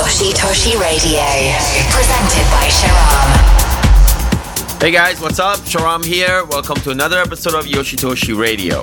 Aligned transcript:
Yoshitoshi 0.00 0.80
Radio, 0.80 1.20
presented 1.92 2.46
by 2.50 2.64
Sharam. 2.72 3.28
Hey 4.80 4.92
guys, 4.92 5.20
what's 5.20 5.38
up? 5.38 5.58
Sharam 5.58 6.02
here. 6.02 6.46
Welcome 6.46 6.76
to 6.76 6.90
another 6.90 7.18
episode 7.18 7.52
of 7.52 7.66
Yoshitoshi 7.66 8.34
Radio. 8.34 8.80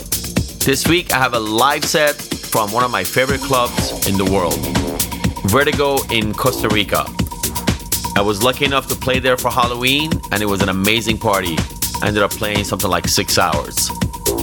This 0.64 0.88
week 0.88 1.12
I 1.12 1.18
have 1.18 1.34
a 1.34 1.40
live 1.40 1.84
set 1.84 2.14
from 2.14 2.72
one 2.72 2.84
of 2.84 2.92
my 2.92 3.04
favorite 3.04 3.42
clubs 3.42 4.08
in 4.08 4.16
the 4.16 4.26
world, 4.26 4.60
Vertigo 5.50 5.98
in 6.12 6.36
Costa 6.36 6.70
Rica. 6.70 7.04
I 8.16 8.22
was 8.22 8.44
lucky 8.44 8.66
enough 8.66 8.86
to 8.90 8.96
play 8.96 9.18
there 9.18 9.38
for 9.38 9.50
Halloween 9.50 10.12
and 10.32 10.44
it 10.44 10.46
was 10.46 10.62
an 10.62 10.70
amazing 10.70 11.18
party. 11.18 11.56
I 12.04 12.10
ended 12.10 12.22
up 12.22 12.30
playing 12.30 12.64
something 12.64 12.92
like 12.92 13.08
six 13.08 13.40
hours. 13.40 13.90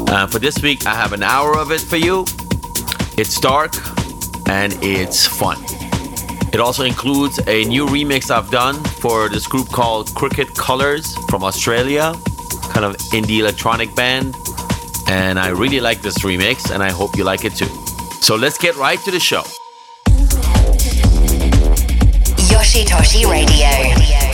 Uh, 0.08 0.26
for 0.26 0.40
this 0.40 0.60
week, 0.60 0.86
I 0.86 0.94
have 0.96 1.12
an 1.12 1.22
hour 1.22 1.56
of 1.56 1.70
it 1.70 1.82
for 1.82 1.98
you. 1.98 2.24
It's 3.16 3.38
dark 3.38 3.76
and 4.48 4.76
it's 4.82 5.24
fun. 5.24 5.62
It 6.54 6.60
also 6.60 6.84
includes 6.84 7.40
a 7.48 7.64
new 7.64 7.84
remix 7.86 8.30
I've 8.30 8.48
done 8.48 8.76
for 9.02 9.28
this 9.28 9.44
group 9.44 9.68
called 9.70 10.14
Crooked 10.14 10.54
Colours 10.54 11.16
from 11.28 11.42
Australia, 11.42 12.14
kind 12.70 12.84
of 12.84 12.96
indie 13.12 13.40
electronic 13.40 13.92
band. 13.96 14.36
And 15.08 15.36
I 15.36 15.48
really 15.48 15.80
like 15.80 16.00
this 16.00 16.18
remix 16.20 16.70
and 16.72 16.80
I 16.80 16.92
hope 16.92 17.16
you 17.16 17.24
like 17.24 17.44
it 17.44 17.56
too. 17.56 17.66
So 18.20 18.36
let's 18.36 18.56
get 18.56 18.76
right 18.76 19.00
to 19.00 19.10
the 19.10 19.18
show. 19.18 19.42
Yoshitoshi 22.46 23.28
Radio. 23.28 24.33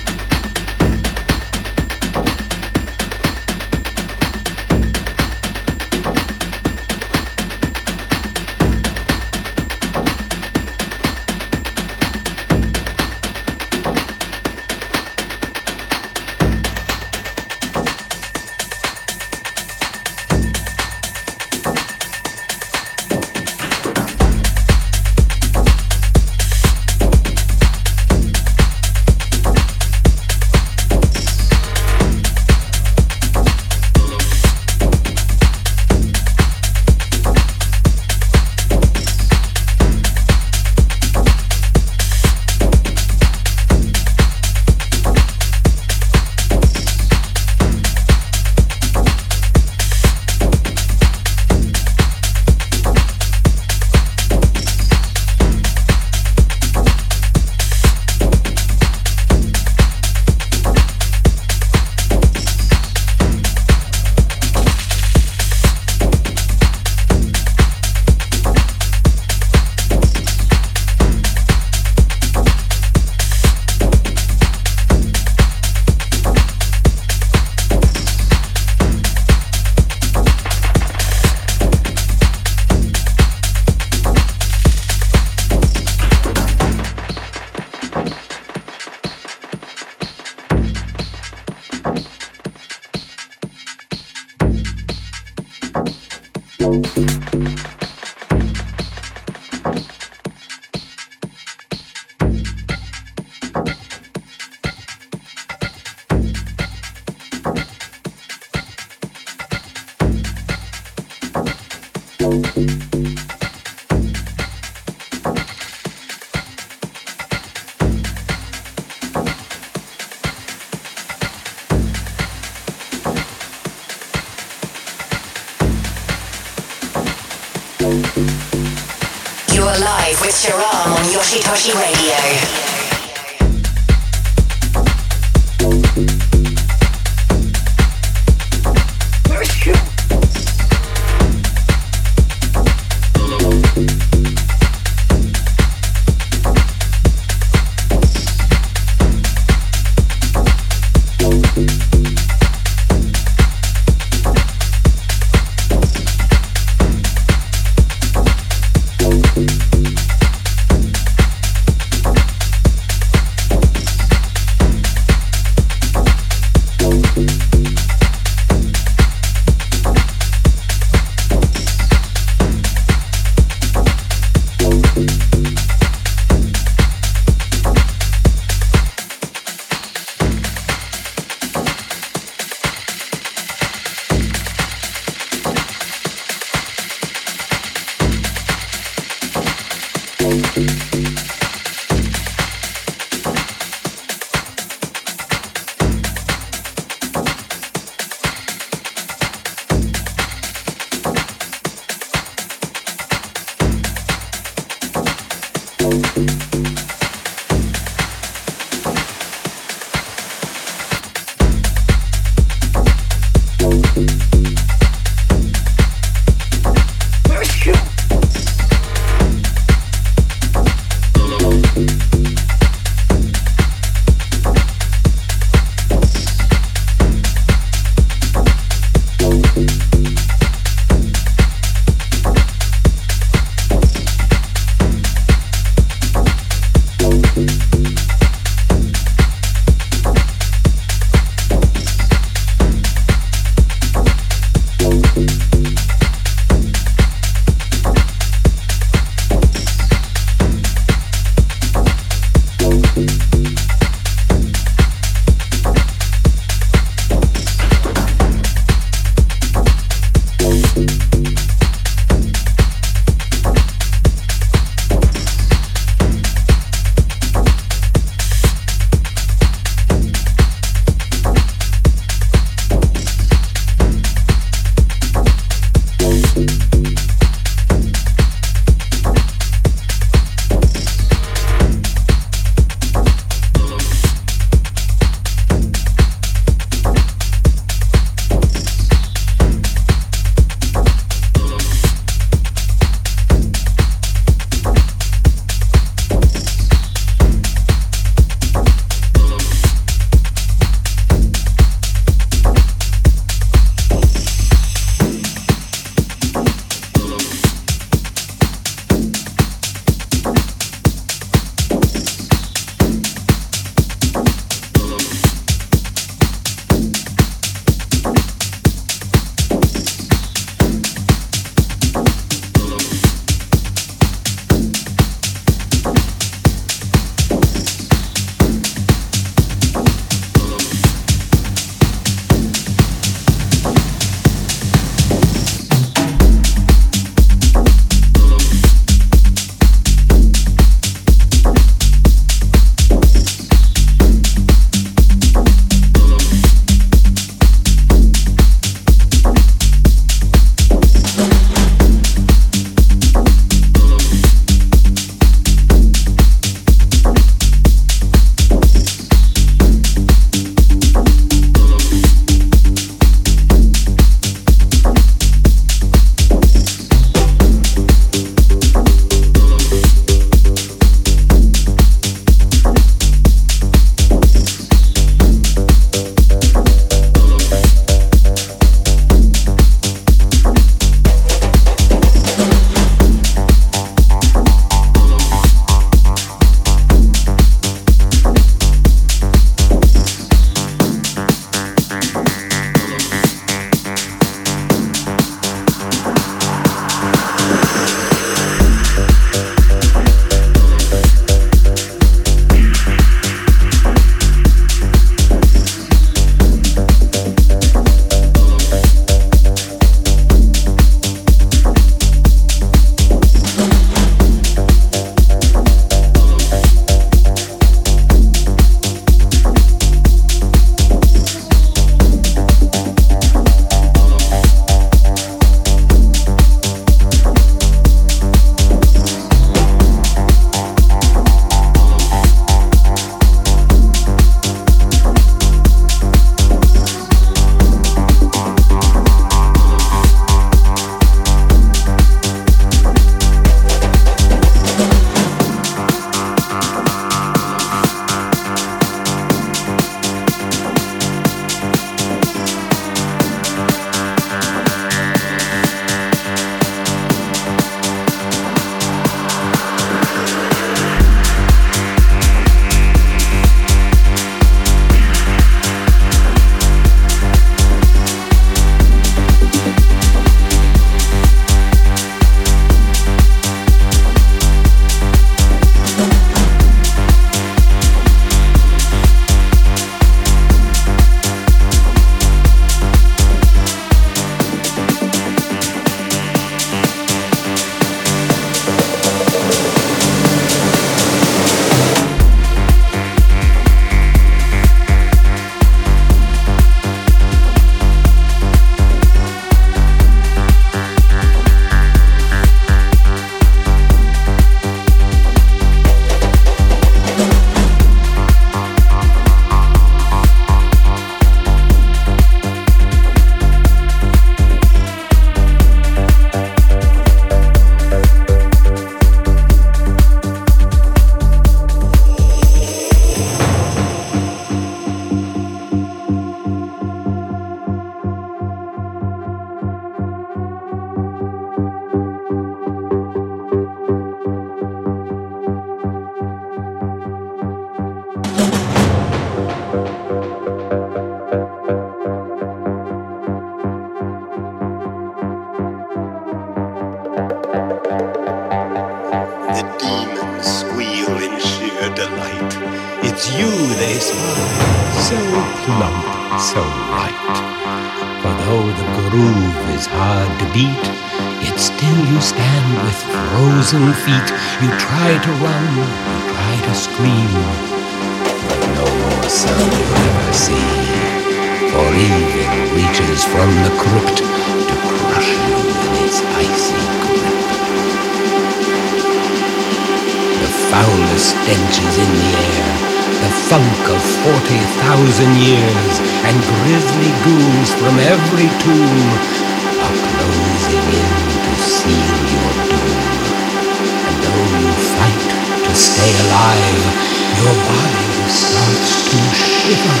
your 597.42 597.54
body 597.54 598.28
starts 598.28 599.08
to 599.08 599.16
shiver, 599.32 600.00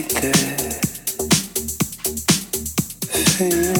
faded, 0.02 0.36
faded. 3.38 3.75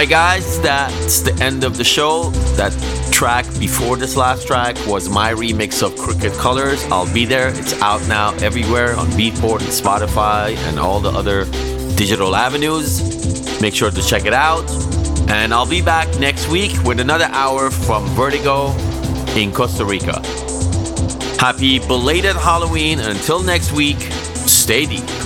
Alright, 0.00 0.08
guys, 0.08 0.58
that's 0.62 1.20
the 1.20 1.34
end 1.44 1.62
of 1.62 1.76
the 1.76 1.84
show. 1.84 2.30
That 2.56 2.72
track 3.12 3.44
before 3.58 3.98
this 3.98 4.16
last 4.16 4.46
track 4.46 4.78
was 4.86 5.10
my 5.10 5.34
remix 5.34 5.82
of 5.82 5.94
Crooked 5.94 6.32
Colours. 6.38 6.82
I'll 6.84 7.12
be 7.12 7.26
there. 7.26 7.48
It's 7.48 7.74
out 7.82 8.00
now 8.08 8.32
everywhere 8.36 8.96
on 8.96 9.08
Beatport 9.08 9.60
and 9.60 9.68
Spotify 9.68 10.56
and 10.68 10.78
all 10.78 11.00
the 11.00 11.10
other 11.10 11.44
digital 11.96 12.34
avenues. 12.34 13.60
Make 13.60 13.74
sure 13.74 13.90
to 13.90 14.02
check 14.02 14.24
it 14.24 14.32
out. 14.32 14.64
And 15.28 15.52
I'll 15.52 15.68
be 15.68 15.82
back 15.82 16.08
next 16.18 16.48
week 16.48 16.72
with 16.82 16.98
another 16.98 17.28
hour 17.32 17.70
from 17.70 18.06
Vertigo 18.16 18.74
in 19.36 19.52
Costa 19.52 19.84
Rica. 19.84 20.22
Happy 21.38 21.78
belated 21.78 22.36
Halloween. 22.36 23.00
Until 23.00 23.42
next 23.42 23.70
week, 23.72 24.00
stay 24.00 24.86
deep. 24.86 25.19